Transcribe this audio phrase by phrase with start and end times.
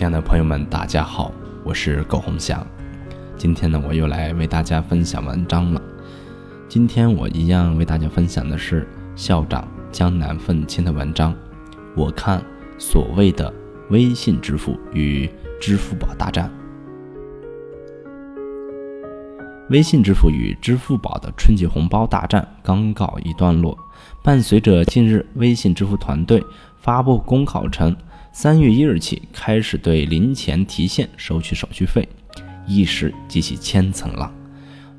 [0.00, 1.30] 亲爱的朋友们，大家好，
[1.62, 2.66] 我是苟洪祥。
[3.36, 5.82] 今天呢，我又来为大家分享文章了。
[6.70, 11.34] 今天我一样为大家分享的是校长江南愤青的文章。
[11.94, 12.42] 我看
[12.78, 13.52] 所谓的
[13.90, 15.28] 微信支付与
[15.60, 16.50] 支付宝大战。
[19.68, 23.76] 微信支付与支付宝的春节红包大战刚告一段落，
[24.22, 26.42] 伴随着近日微信支付团队
[26.78, 27.94] 发布公告称，
[28.32, 32.08] 三月一日起开始对零钱提现收取手续费，
[32.64, 34.32] 一时激起千层浪。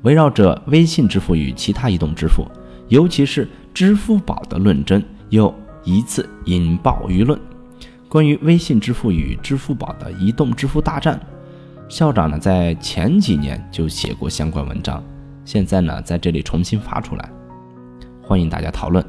[0.02, 2.46] 围绕着微信支付与其他移动支付，
[2.88, 7.38] 尤其是支付宝的论争，又一次引爆舆论。
[8.08, 11.18] 关于微信支付与支付宝的移动支付大战。
[11.88, 15.02] 校长呢，在前几年就写过相关文章，
[15.46, 17.30] 现在呢，在这里重新发出来，
[18.22, 19.04] 欢迎大家讨论。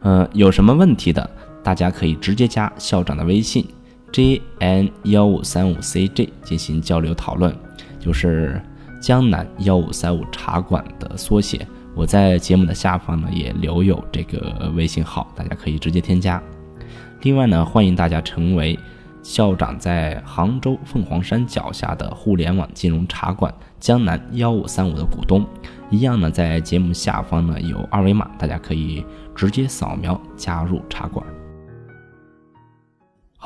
[0.00, 1.28] 呃，有什么问题的，
[1.66, 3.66] 大家可以直接加校长的微信
[4.12, 7.52] j n 幺五三五 c j 进行交流讨论，
[7.98, 8.62] 就是
[9.02, 11.66] 江南幺五三五茶馆的缩写。
[11.96, 16.40] 我在节目的下方呢，也留有这个微信号，大家可以直接添加。
[17.22, 18.78] 另外呢，欢迎大家成为。
[19.24, 25.44] 校长在杭州凤凰山脚下的互联网金融茶馆江南幺五三五的股东，
[25.90, 31.26] 一样呢，在节目下方呢有二维码，大家可以直接扫描加入茶馆。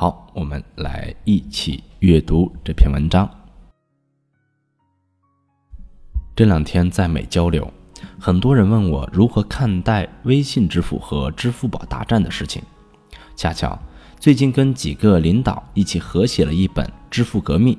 [0.01, 3.29] 好，我们来一起阅读这篇文章。
[6.35, 7.71] 这两天在美交流，
[8.19, 12.63] 很多人问我如何看待微信支付和支付宝大战的事情，
[13.35, 13.77] 恰巧。
[14.19, 17.75] 最近跟几个领导一起合写了一本《支付革命》，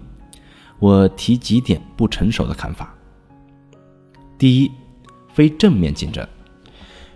[0.79, 2.95] 我提几点不成熟的看法。
[4.39, 4.71] 第一，
[5.35, 6.25] 非正面竞争，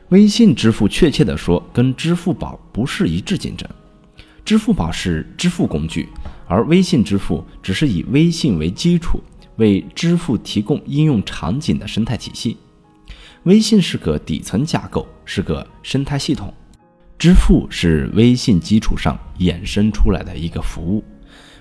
[0.08, 3.70] 微信支付确切的说跟支付宝不是一致竞争。
[4.46, 6.08] 支付宝是支付工具，
[6.46, 9.20] 而微信支付只是以微信为基础，
[9.56, 12.56] 为支付提供应用场景的生态体系。
[13.42, 16.54] 微信是个底层架构，是个生态系统。
[17.18, 21.02] 支付是微信基础上衍生出来的一个服务，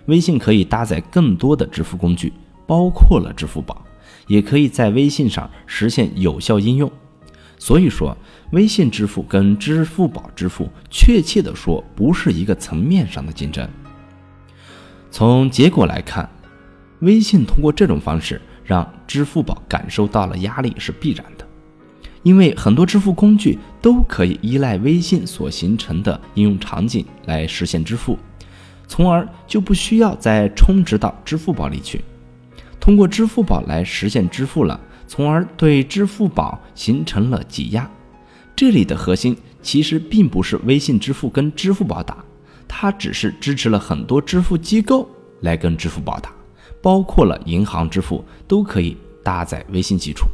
[0.05, 2.31] 微信可以搭载更多的支付工具，
[2.67, 3.83] 包括了支付宝，
[4.27, 6.91] 也可以在微信上实现有效应用。
[7.57, 8.15] 所以说，
[8.51, 13.67] 微信支付跟支付宝支付，确切的说，不是一个层面上的竞争。
[15.09, 16.29] 从结果来看，
[16.99, 21.45] 微信通过这种方式让支付宝感受到了压力是必然的。
[22.23, 28.17] 因为很多支付工具都可以依赖微信所形成的应用场景来实现支付，
[28.87, 32.03] 从而就不需要再充值到支付宝里去，
[32.79, 37.89] 通过支付宝来实现支付了，从而对支付宝形成了挤压。
[38.55, 42.23] 这里的核心其实并不是微信支付跟支付宝打，
[42.67, 45.09] 它只是支持了很多支付机构
[45.41, 46.31] 来跟支付宝打，
[46.81, 50.25] 包括了银行支付都可以搭载微信基础。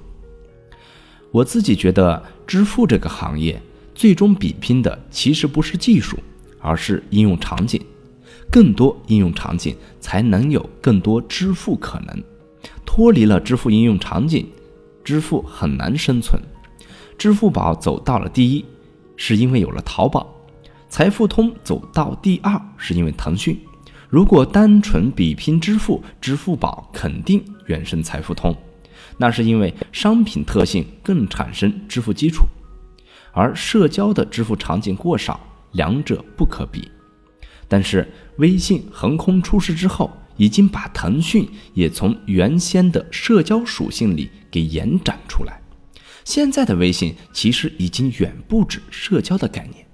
[1.32, 3.62] 我自己觉得，支付这个行业
[3.96, 6.18] 最终比拼的其实不是技术，
[6.60, 7.82] 而是应用场景。
[8.52, 12.24] 更多应用场景才能有更多支付可能。
[12.86, 14.46] 脱离了支付应用场景，
[15.04, 16.42] 支付很难生存。
[17.18, 18.66] 支付宝走到了第一，
[19.16, 20.26] 是因为有了淘宝；
[20.90, 23.60] 财付通走到第二，是因为腾讯。
[24.10, 28.56] 如果单纯比拼支付，支付宝肯定远胜财付通。
[29.18, 32.46] 那是因为商品特性更产生支付基础，
[33.32, 35.40] 而社交的支付场景过少，
[35.74, 36.90] 两者不可比。
[37.68, 45.62] 但是微信横空出世之后，已经把腾讯也从原先的社交属性里给延展出来。
[46.24, 49.86] 现在的微信其实已经远不止社交的概念，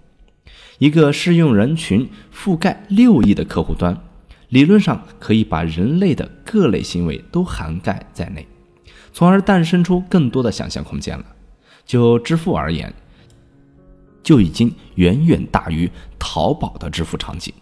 [0.79, 3.97] 一个适用人群覆盖六亿的客户端，
[4.49, 8.47] 理论上可以把人类的各类行为都涵盖在内。
[9.13, 11.25] 从而诞生出更多的想象空间了。
[11.85, 12.93] 就支付而言，
[14.21, 17.53] 就已经远远大于淘宝的支付场景。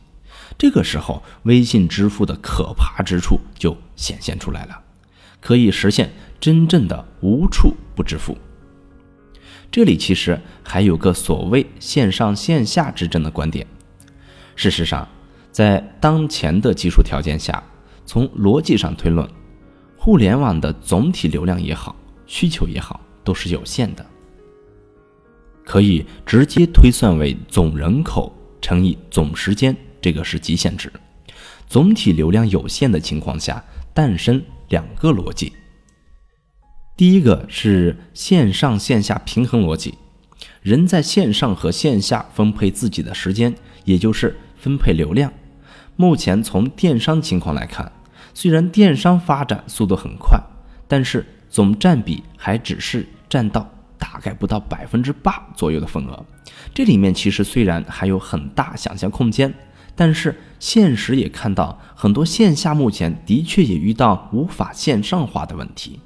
[0.57, 4.81] 这个时候，微信支付的可怕之处就显现出来了，
[5.41, 8.37] 可以实现真正的无处不支付。
[9.71, 13.65] 这里其实还有个所谓线上线下之争的观点。
[14.55, 15.07] 事实上，
[15.51, 17.61] 在当前的技术条件下，
[18.05, 19.27] 从逻辑上推论。
[19.97, 21.95] 互联网的总体流量也好，
[22.27, 24.05] 需求也好，都是有限的，
[25.65, 28.31] 可以直接推算为总人口
[28.61, 29.75] 乘以总时间，
[30.05, 30.93] 这个是极限值。
[31.67, 35.51] 总体流量有限的情况下，诞生两个逻辑。
[36.95, 39.95] 第一个是线上线下平衡逻辑，
[40.61, 45.33] 人在线上和线下分配自己的时间，也就是分配流量。
[45.95, 47.91] 目前从电商情况来看，
[48.31, 50.39] 虽然电商发展速度很快，
[50.87, 53.67] 但是总占比还只是占到
[53.97, 56.23] 大概不到百分之八左右的份额。
[56.75, 59.51] 这里面其实虽然还有很大想象空间，
[59.95, 65.99] 但是现实也看到很多线下目前的确也遇到无法线上化的问题。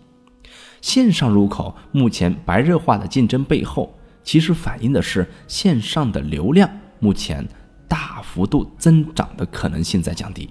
[0.81, 3.93] 线上入口目前白热化的竞争背后，
[4.23, 6.69] 其实反映的是线上的流量
[6.99, 7.45] 目前
[7.87, 10.49] 大幅度增长的可能性在降低，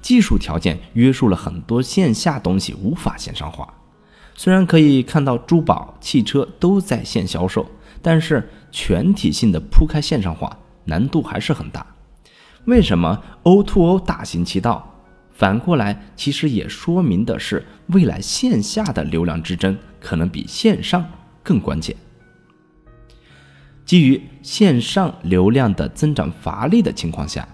[0.00, 3.72] 技术条件约束了很多线下东西无法线上化。
[4.34, 7.64] 虽然可以看到珠宝、汽车都在线销售，
[8.02, 11.86] 但是全体性的铺开线上化难度还是很大。
[12.66, 14.92] 为什么 O2O 大行其道？
[15.32, 21.04] 反过来，其实也说明的是，未来线下的流量之争可能比线上
[21.42, 21.94] 更关键。
[23.84, 27.46] 基于线上流量的增长乏力的情况下，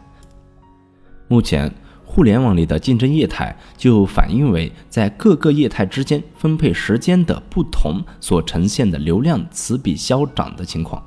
[1.29, 1.71] 目前
[2.05, 11.07] 互联网里的竞争业态就反映为在各个业态之间分配时间的不同所呈现的流量此比消长的情况。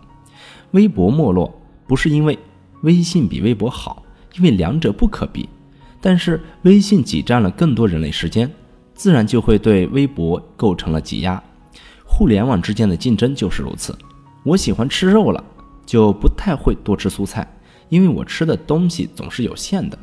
[0.72, 2.38] 微博没落不是因为
[2.86, 4.04] 微信比微博好，
[4.36, 5.50] 因为两者不可比。
[6.00, 8.50] 但是微信挤占了更多人类时间，
[8.94, 11.42] 自然就会对微博构成了挤压。
[12.04, 13.98] 互联网之间的竞争就是如此。
[14.44, 15.44] 我喜欢吃肉了，
[15.84, 17.52] 就不太会多吃蔬菜，
[17.90, 19.98] 因为我吃的东西总是有限的。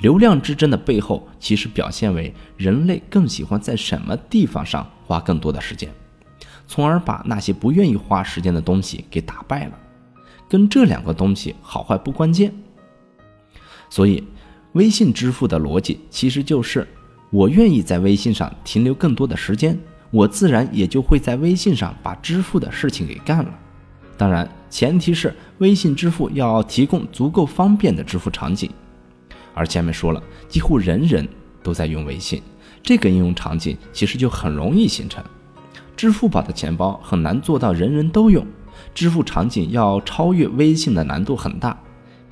[0.00, 5.90] 流量之争的背后，其实表现为人类更喜欢在什么地方上花更多的时间，
[6.68, 9.72] 从而把那些不愿意花时间的东西给打败了。
[10.52, 12.52] 跟这两个东西好坏不关键，
[13.88, 14.22] 所以。
[14.72, 16.88] 微信支付的逻辑其实就是，
[17.28, 19.78] 我愿意在微信上停留更多的时间，
[20.10, 23.58] 我自然也就会在微信上把支付的事情给干了。
[24.16, 28.70] 当然，前提是微信支付要提供足够方便的支付场景。
[29.52, 31.28] 而前面说了，几乎人人
[31.62, 32.42] 都在用微信，
[32.82, 35.22] 这个应用场景其实就很容易形成。
[35.94, 38.46] 支付宝的钱包很难做到人人都用，
[38.94, 41.78] 支付场景要超越微信的难度很大，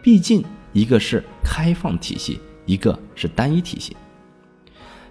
[0.03, 0.45] 毕竟。
[0.73, 3.97] 一个是开放体系，一个是单一体系。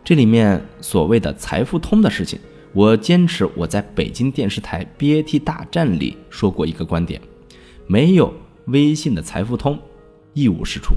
[0.05, 2.39] 这里面所谓的财付通的事情，
[2.71, 7.21] 我坚持我在北京电视台 BAT 大战里说过一个观点：
[7.87, 8.33] 没有
[8.67, 9.77] 微信的财付通
[10.33, 10.95] 一无是处，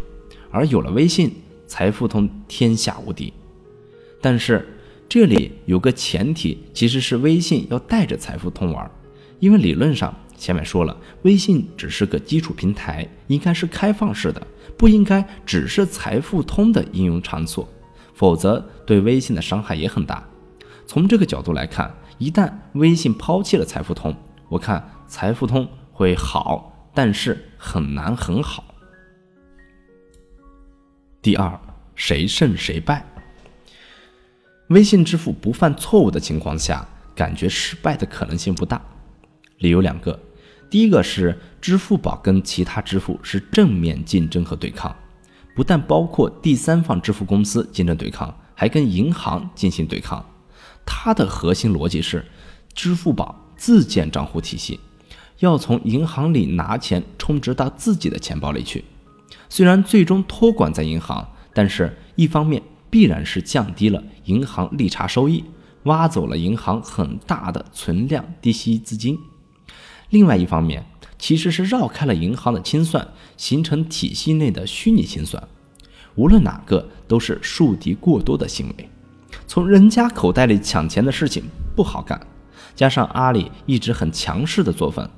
[0.53, 1.33] 而有了微信，
[1.67, 3.33] 财付通天下无敌。
[4.21, 4.65] 但是
[5.09, 8.89] 这里有个前提，其实是微信要带着财付通玩，
[9.41, 10.15] 因为理论上。
[10.43, 14.45] 前面说了，微信只是个基础平台，应该是开放式的，
[14.77, 17.69] 不应该只是财付通的应用场所，
[18.13, 20.29] 否则对微信的伤害也很大。
[20.85, 24.13] 从这个角度来看，一旦微信抛弃了财付通，
[24.49, 28.65] 我看财付通会好，但是很难很好。
[31.23, 31.57] 第二，
[31.95, 33.07] 谁胜谁败？
[34.71, 36.85] 微信支付不犯错误的情况下，
[37.15, 38.83] 感觉失败的可能性不大，
[39.59, 40.19] 理由两个。
[40.73, 44.97] 第一个是支付宝跟其他支付是正面竞争和对抗，
[45.55, 50.25] 不但包括第三方支付公司竞争对抗，还跟银行进行对抗。
[50.87, 52.25] 它的核心逻辑是，
[52.73, 54.81] 支付宝自建账户体系，
[55.41, 58.83] 要从银行里拿钱充值到自己的钱包里去。
[59.51, 65.45] 虽然最终托管在银行，但是一方面必然是降低了银行利差收益，
[65.83, 69.19] 挖走了银行很大的存量低息资金。
[70.13, 70.85] 另外一方面，
[71.19, 75.43] 其实是绕开了银行的清算，形成体系内的虚拟清算。
[76.17, 78.89] 无论哪个，都是树敌过多的行为。
[79.47, 81.43] 从人家口袋里抢钱的事情
[81.75, 82.21] 不好干，
[82.75, 85.09] 加上阿里一直很强势的作风，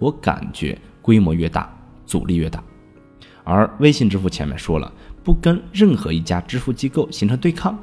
[0.00, 1.72] 我感觉规模越大，
[2.04, 2.60] 阻力越大。
[3.44, 7.78] 而微信支付前面说了，不跟任何一家支付机构形成对抗，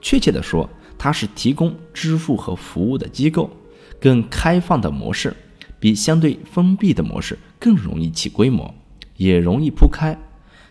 [0.00, 3.50] 确切的说，它是提供支付和服务的机构，
[4.00, 5.36] 更开放的模式。
[5.80, 8.74] 比相对封闭的模式更容易起规模，
[9.16, 10.18] 也容易铺开，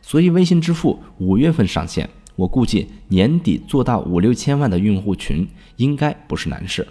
[0.02, 5.48] 所以微信支付五月份上线，我估计年底做到五六千万的用户群
[5.78, 6.88] 应该不是难事，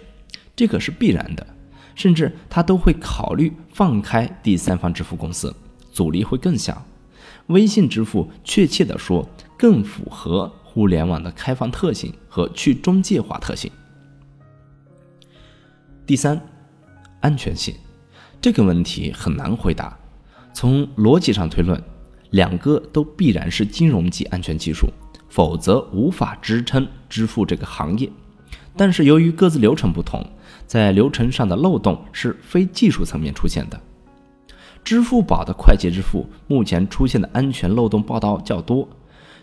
[0.55, 1.45] 这个是必然的，
[1.95, 5.55] 甚至他都会考虑放开第三方支付公司，
[5.91, 6.85] 阻力会更小。
[7.47, 9.25] 微信支付确切的说
[9.57, 13.71] 更符合互联网的开放特性和去中介化特性。
[16.05, 16.41] 第三，
[17.21, 17.73] 安全性。
[18.41, 19.97] 这个问题很难回答。
[20.53, 21.81] 从逻辑上推论，
[22.31, 24.87] 两个都必然是金融级安全技术，
[25.29, 28.09] 否则无法支撑支付这个行业。
[28.75, 30.25] 但是由于各自流程不同，
[30.65, 33.81] 在流程上的漏洞是非技术层面出现的。
[34.83, 38.87] 支付宝的快捷支付目前出现的安全漏洞报道较多，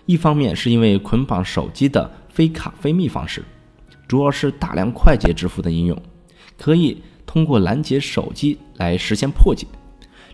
[0.06, 3.44] 一方面是因为捆绑手机的非卡非密方式，
[4.08, 6.00] 主要是大量快捷支付的应用，
[6.56, 9.66] 可以通过拦截手机来实现破解。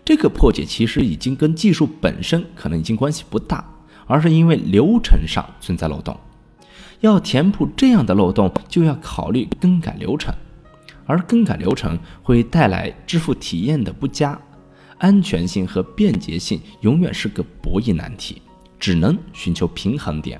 [0.03, 3.63] 这个破解其实已经跟技术本身可能已经关系不大，
[4.07, 6.19] 而是因为流程上存在漏洞。
[7.01, 10.33] 要填补这样的漏洞，就要考虑更改流程，
[11.05, 14.39] 而更改流程会带来支付体验的不佳，
[14.97, 18.41] 安全性和便捷性永远是个博弈难题，
[18.79, 20.39] 只能寻求平衡点。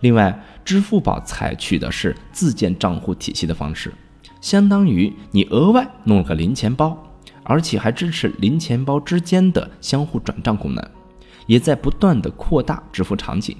[0.00, 3.92] 另外，支付宝采取的是自建账户体系的方式，
[4.46, 6.96] 相当于你额外弄了个零钱包。
[7.42, 10.84] 而且还支持零钱包之间的相互转账功能，
[11.46, 13.56] 也在不断的扩大支付场景。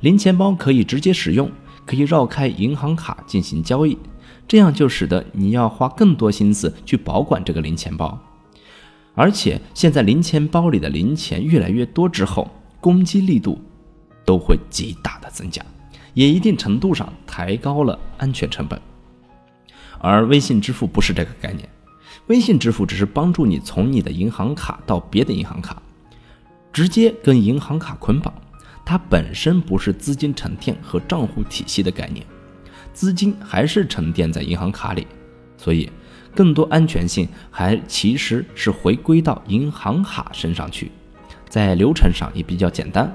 [0.00, 1.50] 零钱包可以直接使用，
[1.86, 3.96] 可以绕开银行卡进行交易，
[4.46, 8.18] 这样就使得你要花更多心思去保管这个零钱包。
[9.14, 12.50] 而且现在零钱包里的零钱越来越多之后，
[12.80, 13.58] 攻击力度
[14.26, 15.62] 都会极大的增加，
[16.12, 18.80] 也一定程度上抬高了安全成本。
[20.02, 21.66] 而微信支付不是这个概念。
[22.26, 25.80] 微信支付只是帮助你从你的银行卡到别的银行卡，
[26.72, 28.32] 直接跟银行卡捆绑，
[28.84, 32.24] 它本身不是资金沉淀和账户体系的概念，
[32.92, 35.06] 资金还是沉淀在银行卡里，
[35.56, 35.90] 所以
[36.34, 40.92] 更多安全性还其实是回归到银行卡身上去，
[41.48, 43.12] 在流程上也比较简单，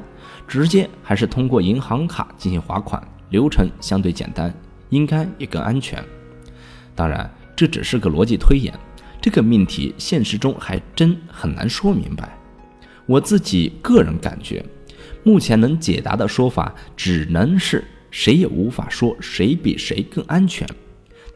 [0.47, 4.53] 直接还是通过银行卡进行划款，流程相对简单，
[4.89, 6.03] 应该也更安全。
[6.97, 8.73] 当然，这只是个逻辑推演。
[9.21, 12.35] 这个命题现实中还真很难说明白。
[13.05, 14.65] 我自己个人感觉，
[15.23, 20.67] 目前能解答的说法只能是谁也无法说谁比谁更安全。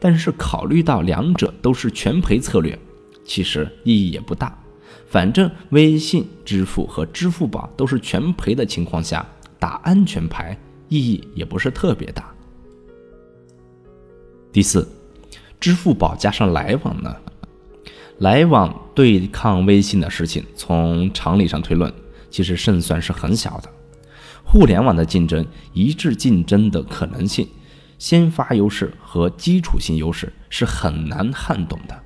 [0.00, 2.76] 但是考虑到两者都是全赔策略，
[3.24, 4.58] 其实意义也不大。
[5.06, 9.24] 反正微信支付和支付宝都是全赔的情况下，
[9.58, 12.34] 打安全牌意义也不是特别大。
[14.50, 14.86] 第四，
[15.62, 17.14] 支付宝加上来往呢？
[18.18, 21.92] 来往对抗微信的事情，从常理上推论，
[22.30, 23.70] 其实胜算是很小的。
[24.42, 27.48] 互联网的竞争，一致竞争的可能性，
[27.96, 31.96] 先发优势和基础性优势是很难撼动的。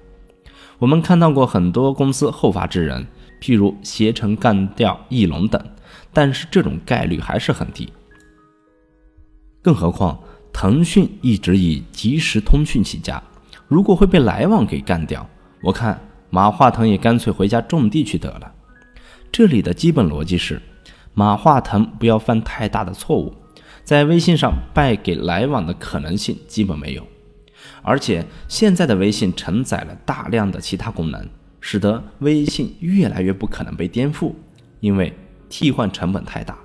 [0.78, 3.06] 我们看到过很多公司后发制人，
[3.40, 5.58] 譬如携程干掉翼龙等，
[6.12, 7.90] 但是这种概率还是很低。
[9.62, 10.20] 更何况
[10.52, 13.22] 腾讯一直以即时通讯起家，
[13.68, 15.28] 如果会被来往给干掉，
[15.62, 16.00] 我看。
[16.28, 18.52] 马化腾也干脆回家种地去得了。
[19.30, 20.60] 这里的基本逻辑是，
[21.14, 23.32] 马化腾不要犯太大的错误，
[23.84, 27.06] 在微信上败给来往的可能性基本没有。
[27.80, 31.26] 而且现在的微信承载了大量的其他功能，
[31.60, 34.32] 使得微信越来越不可能被颠覆，
[34.80, 35.16] 因为
[35.48, 36.58] 替换成本太大。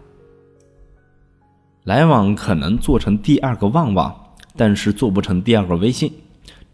[1.83, 4.13] 来往可能做成第二个旺旺，
[4.57, 6.11] 但是做不成第二个微信，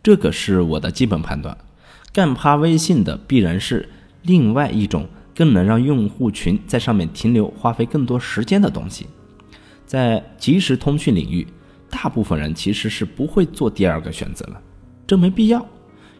[0.07, 1.57] 这个是我的基本判断。
[2.13, 3.89] 干趴微信的必然是
[4.21, 9.07] 另外一种更能让用户群在上面停留、花费更多时间的东西。
[9.85, 11.45] 在即时通讯领域，
[11.89, 14.61] 大部分人其实是不会做第二个选择了，
[15.05, 15.67] 这没必要。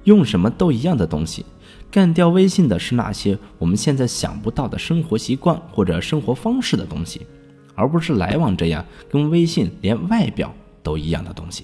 [0.04, 1.46] 用什么都一样的东西，
[1.90, 7.26] 干掉微信的是那些我们现在想不到的生活习惯或者生活方式的东西，
[7.74, 10.54] 而不是来往这样跟微信连外表
[10.84, 11.64] 都一样的东西。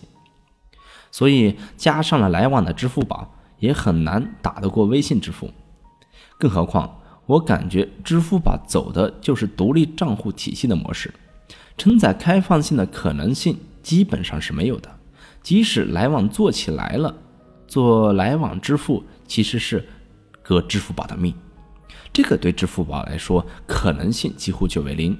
[1.13, 3.34] 所以加上了来往的支付宝。
[3.60, 5.50] 也很难打得过微信支付，
[6.38, 11.13] 更何况我感觉支付宝走的就是独立账户体系的模式，
[11.77, 14.89] 承载开放性的可能性基本上是没有的。
[15.41, 17.15] 即使来往做起来了，
[17.65, 19.88] 做来往支付其实是
[20.41, 21.34] 割支付宝的命，
[22.12, 25.17] 这个对支付宝来说可能性几乎就为零。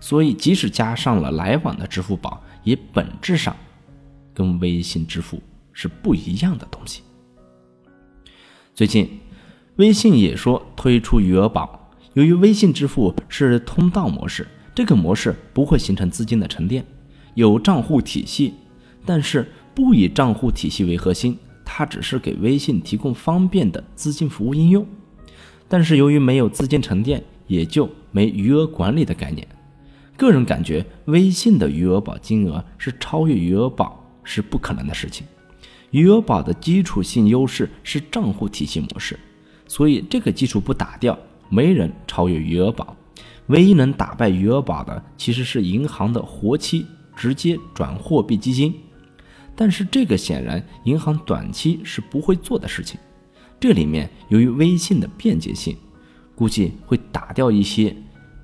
[0.00, 3.54] 所以即使加上了来往的支付宝，也本质上
[4.36, 7.00] 跟微信支付是不一样的东西。
[8.74, 9.08] 最近，
[9.76, 11.90] 微信也说推出余额宝。
[12.12, 16.84] 由于微信支付是通道模式，这个模式不会形成资金的沉淀，
[17.34, 18.52] 有账户体系，
[19.06, 24.86] 但是不以账户体系为核心，它只是给微信提供方便的资金服务应用。
[25.66, 29.46] 但是由于没有资金沉淀，也就没余额管理的概念。
[30.16, 35.26] 个人感觉，微信的余额宝金额是超越余额宝是不可能的事情。
[35.92, 39.18] 余额宝的基础性优势是账户体系模式，
[39.66, 41.18] 所以这个基础不打掉，
[41.48, 42.94] 没人超越余额宝。
[43.46, 46.84] 唯一能打败余额宝的，其实是银行的活期
[47.16, 48.74] 直接转货币基金，
[49.54, 52.98] 但是这个显然银行短期是不会做的事情。
[53.60, 55.76] 这里面由于微信的便捷性，
[56.34, 57.96] 估计会打掉一些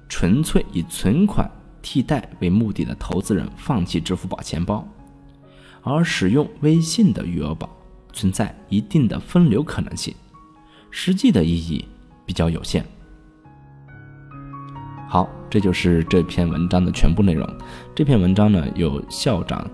[0.09, 1.51] 纯粹以存款
[1.83, 4.89] 替代为目的的投资人放弃支付宝钱包，
[5.83, 7.69] 而使用微信的余额宝
[8.13, 10.15] 存在一定的分流可能性，
[10.91, 11.85] 实际的意义
[12.25, 12.85] 比较有限。
[15.09, 17.47] 好，这就是这篇文章的全部内容。
[17.95, 19.69] 这篇文章呢，有校长，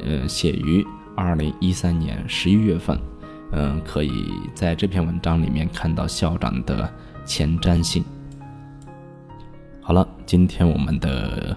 [0.00, 2.98] 呃，写于二零一三年十一月份，
[3.52, 6.90] 嗯，可以在这篇文章里面看到校长的
[7.26, 8.02] 前瞻性。
[9.82, 11.56] 好了，今天我们的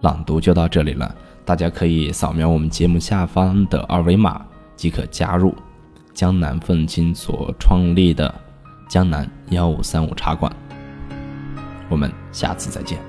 [0.00, 1.12] 朗读就到这里了，
[1.48, 4.44] 大家可以扫描我们节目下方的二维码
[4.76, 5.54] 即可加入
[6.12, 8.34] 江南愤青所创立的
[8.86, 10.54] 江南幺五三五茶馆。
[11.88, 13.07] 我们下次再见。